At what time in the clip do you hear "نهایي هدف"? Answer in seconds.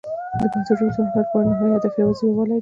1.49-1.93